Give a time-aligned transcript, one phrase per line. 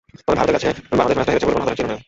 [0.25, 0.69] তবে ভারতের কাছে
[0.99, 1.99] বাংলাদেশ ম্যাচটা হেরেছে বলে কোনো হতাশার চিহ্ন নেই।